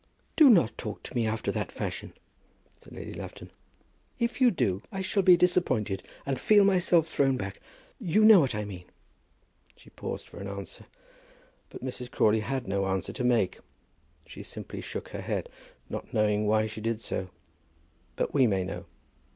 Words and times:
"Do 0.35 0.49
not 0.49 0.75
talk 0.79 1.03
to 1.03 1.13
me 1.13 1.27
after 1.27 1.51
that 1.51 1.71
fashion," 1.71 2.13
said 2.79 2.91
Lady 2.91 3.13
Lufton. 3.13 3.51
"If 4.17 4.41
you 4.41 4.49
do 4.49 4.81
I 4.91 5.01
shall 5.01 5.21
be 5.21 5.37
disappointed, 5.37 6.01
and 6.25 6.39
feel 6.39 6.65
myself 6.65 7.05
thrown 7.07 7.37
back. 7.37 7.59
You 7.99 8.25
know 8.25 8.39
what 8.39 8.55
I 8.55 8.65
mean." 8.65 8.85
She 9.75 9.91
paused 9.91 10.27
for 10.27 10.39
an 10.39 10.47
answer; 10.47 10.87
but 11.69 11.85
Mrs. 11.85 12.09
Crawley 12.09 12.39
had 12.39 12.67
no 12.67 12.87
answer 12.87 13.13
to 13.13 13.23
make. 13.23 13.59
She 14.25 14.41
simply 14.41 14.81
shook 14.81 15.09
her 15.09 15.21
head, 15.21 15.49
not 15.87 16.11
knowing 16.15 16.47
why 16.47 16.65
she 16.65 16.81
did 16.81 16.99
so. 17.01 17.29
But 18.15 18.33
we 18.33 18.47
may 18.47 18.63
know. 18.63 18.85